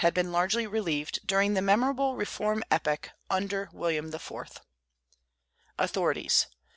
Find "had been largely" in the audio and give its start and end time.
0.01-0.65